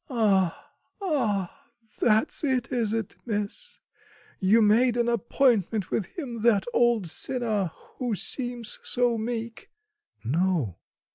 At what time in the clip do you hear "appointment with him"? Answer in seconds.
5.07-6.41